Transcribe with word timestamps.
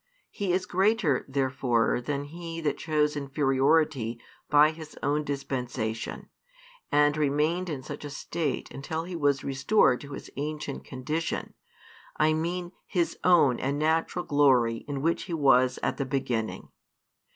He 0.31 0.51
is 0.51 0.65
greater 0.65 1.23
therefore 1.27 2.01
than 2.03 2.23
He 2.23 2.59
that 2.61 2.79
chose 2.79 3.15
inferiority 3.15 4.19
by 4.49 4.71
His 4.71 4.97
own 5.03 5.23
dispensation, 5.23 6.27
and 6.91 7.15
remained 7.15 7.69
in 7.69 7.83
such 7.83 8.03
a 8.03 8.09
state 8.09 8.71
until 8.71 9.03
He 9.03 9.15
was 9.15 9.43
restored 9.43 10.01
to 10.01 10.13
His 10.13 10.31
ancient 10.37 10.85
condition, 10.85 11.53
I 12.17 12.33
mean 12.33 12.71
His 12.87 13.19
own 13.23 13.59
and 13.59 13.77
natural 13.77 14.25
glory 14.25 14.77
in 14.87 15.03
which 15.03 15.25
He 15.25 15.35
was 15.35 15.77
at 15.83 15.97
the 15.97 16.05
beginning. 16.05 16.69